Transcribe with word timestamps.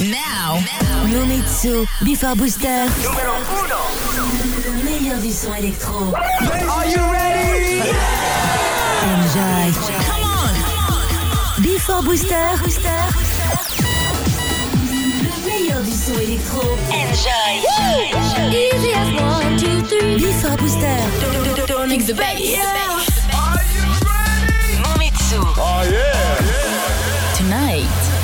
Now, 0.00 0.56
Nomitsu, 1.12 1.86
Before 2.02 2.34
Booster. 2.34 2.86
Numéro 3.02 3.34
1. 3.34 4.16
Le 4.64 4.72
meilleur 4.82 5.18
du 5.20 5.30
son 5.30 5.52
électro. 5.54 6.14
Are 6.14 6.86
you 6.86 7.02
ready? 7.12 7.82
Enjoy. 9.04 9.72
Come 10.06 10.24
on. 10.24 11.62
Before 11.62 12.02
Booster. 12.02 12.32
Le 14.88 15.46
meilleur 15.46 15.82
du 15.82 15.92
son 15.92 16.18
électro. 16.18 16.62
Enjoy. 16.88 17.60
Easy 18.50 18.94
as 18.94 19.12
one, 19.20 19.58
two, 19.58 19.82
three. 19.82 20.16
Before 20.16 20.56
Booster. 20.56 20.96
Don't 21.66 21.88
mix 21.90 22.06
the 22.06 22.14
bass. 22.14 22.40
Are 23.34 23.62
you 23.74 23.82
ready? 24.08 24.80
Nomitsu. 24.82 25.40
Oh 25.58 25.82
yeah. 25.84 26.29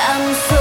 I'm 0.00 0.32
so 0.34 0.57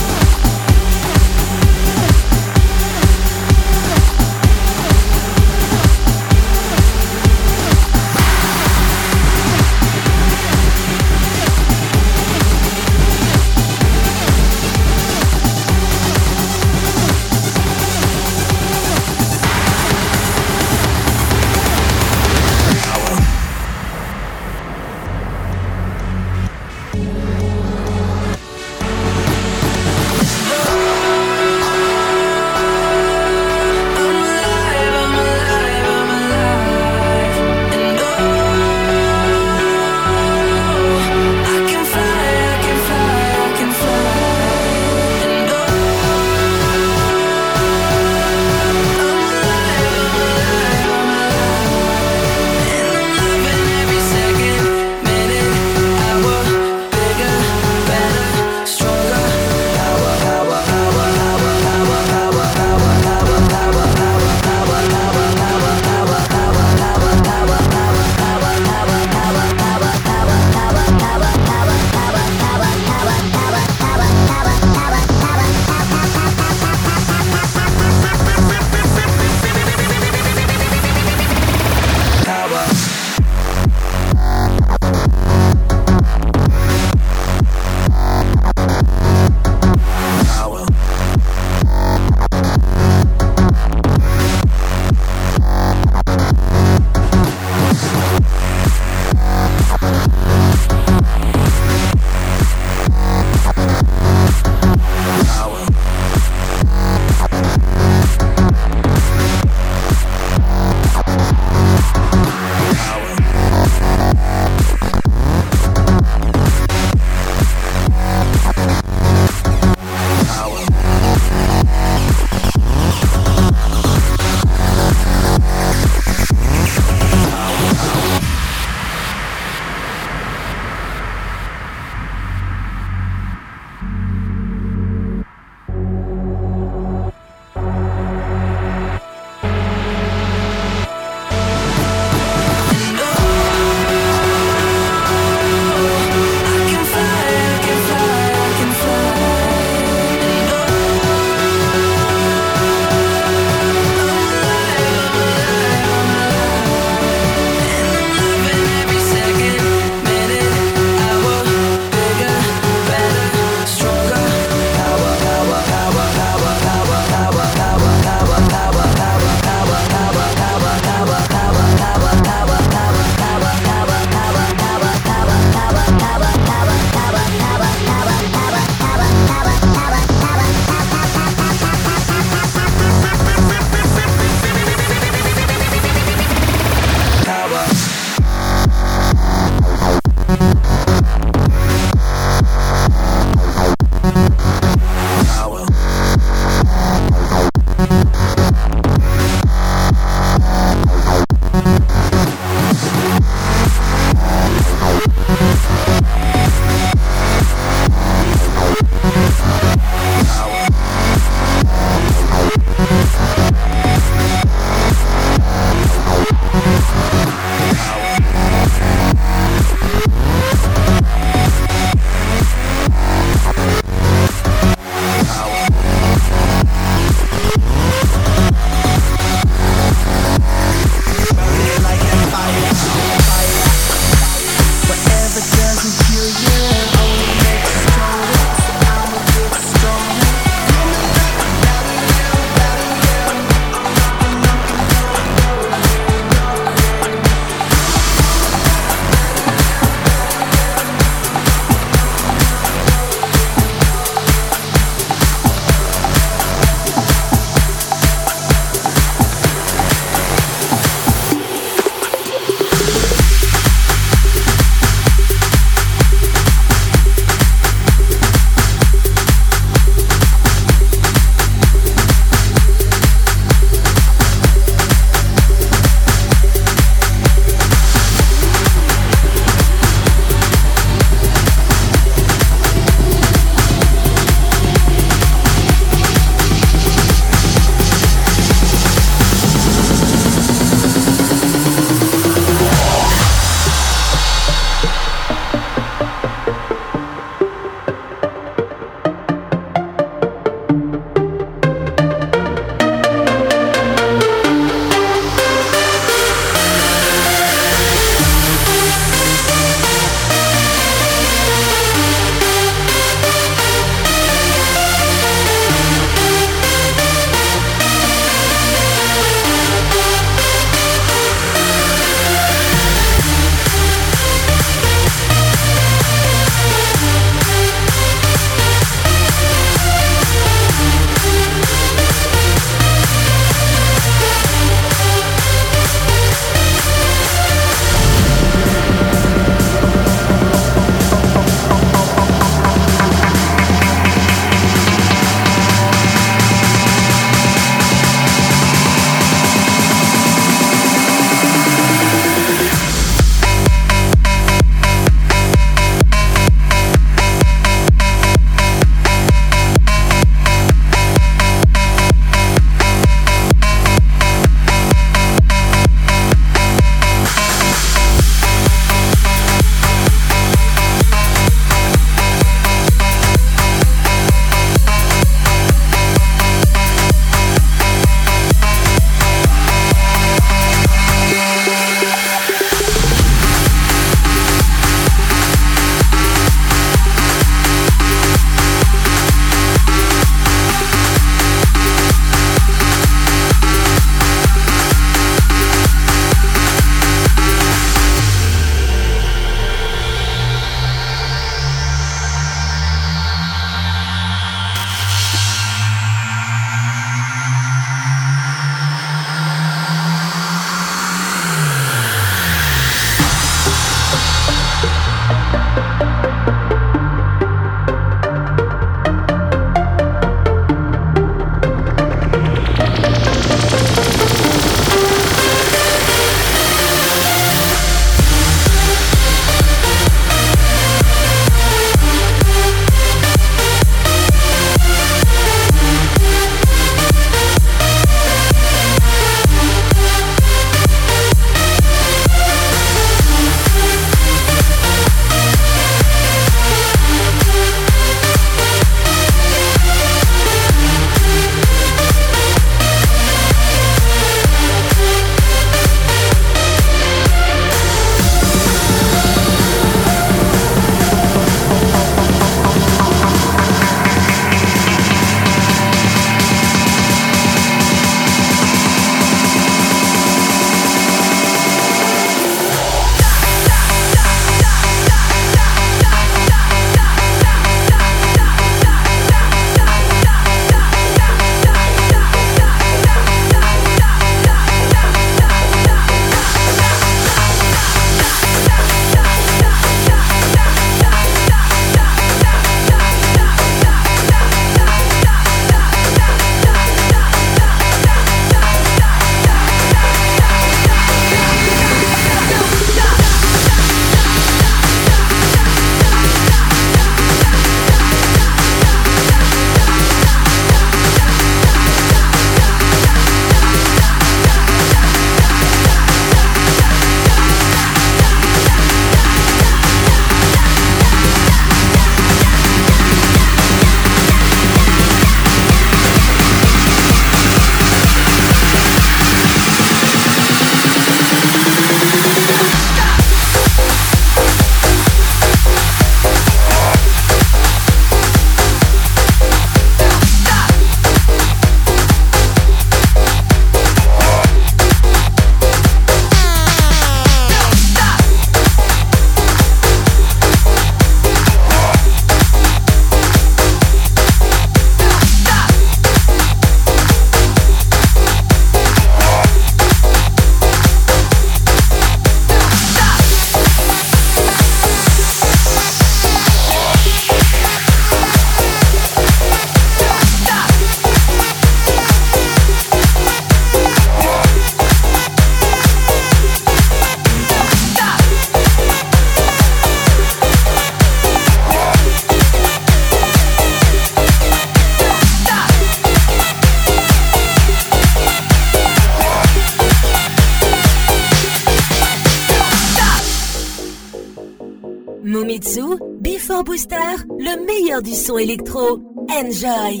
électro. 598.41 598.99
Enjoy 599.29 600.00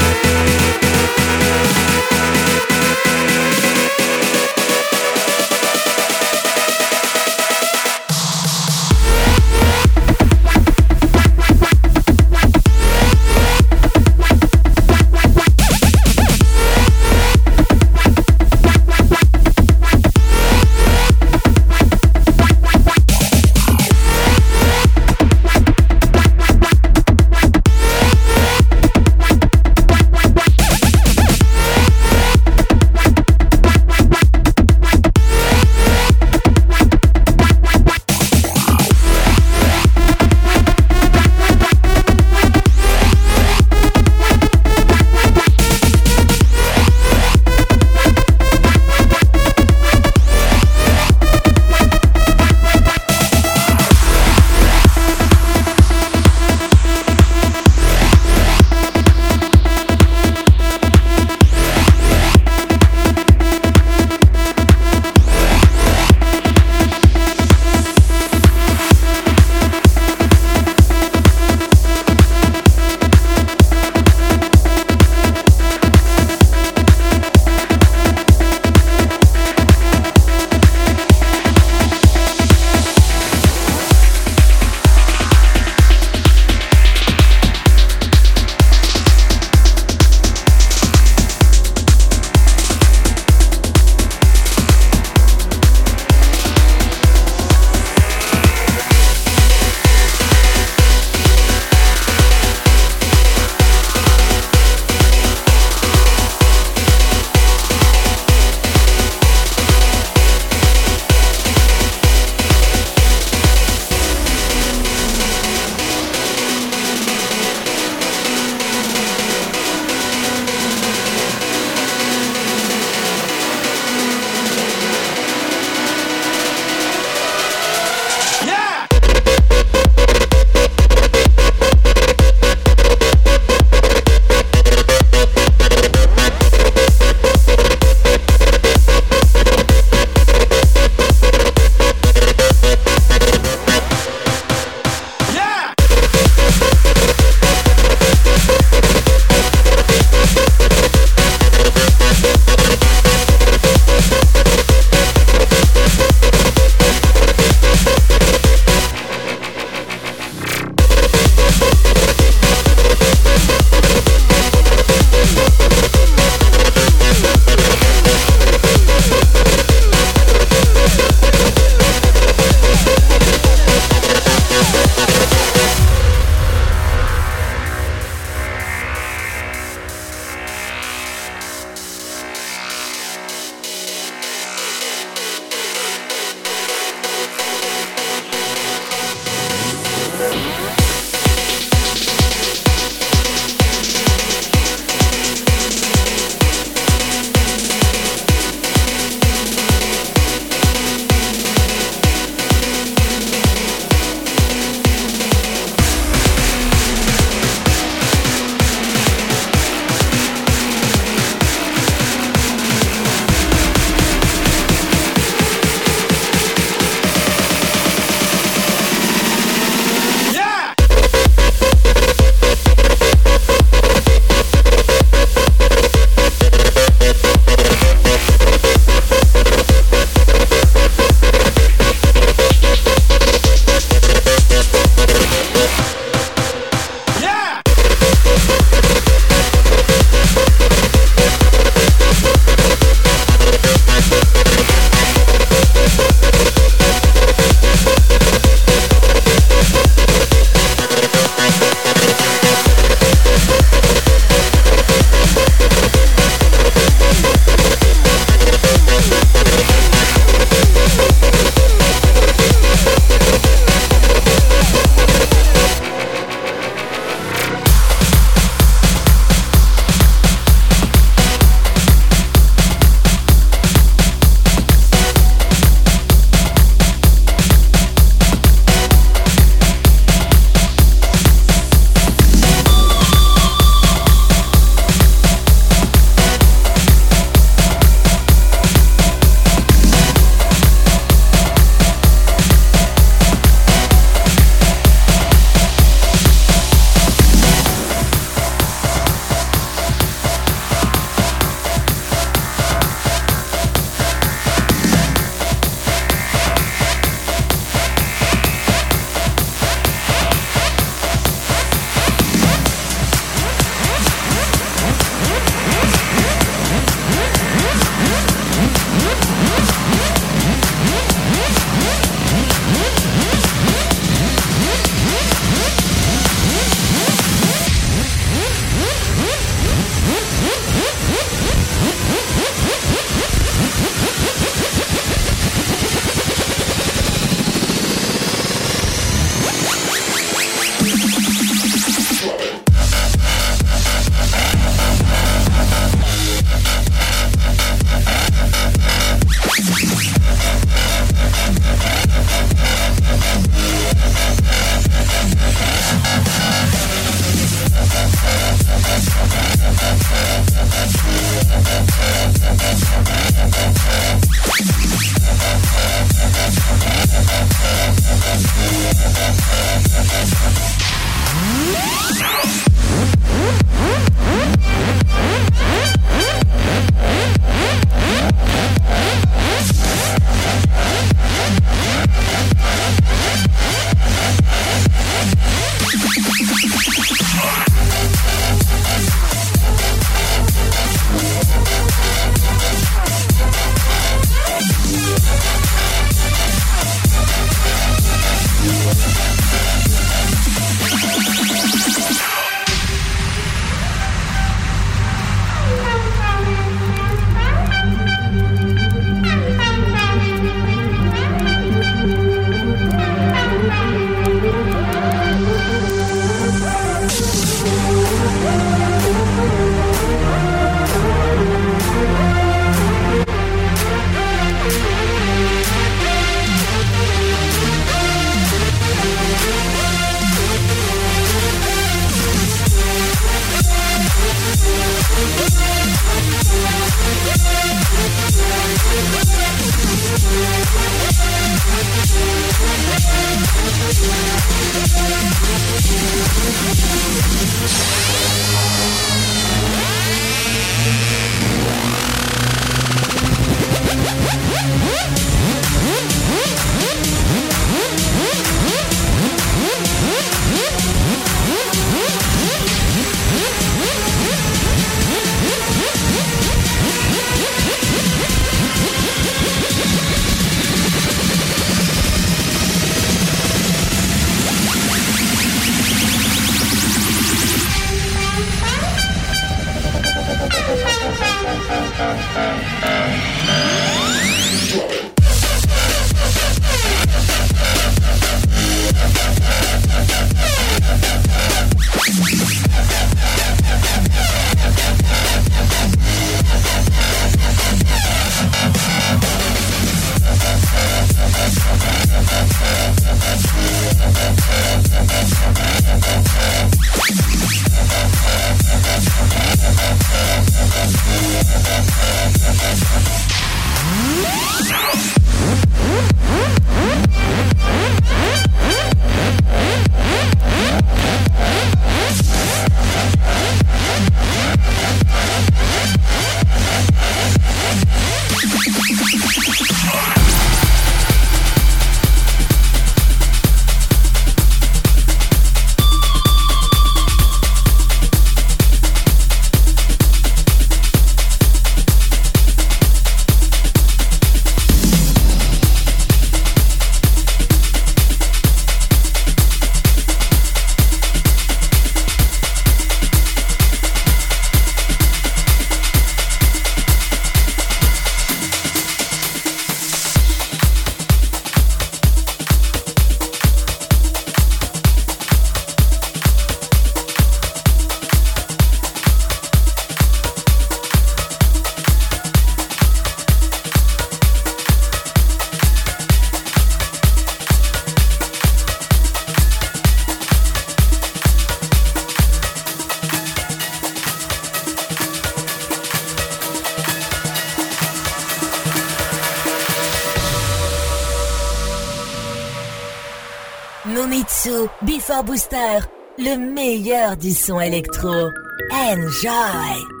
Booster, 595.31 595.79
le 596.17 596.35
meilleur 596.35 597.15
du 597.15 597.31
son 597.31 597.61
électro. 597.61 598.29
Enjoy! 598.69 600.00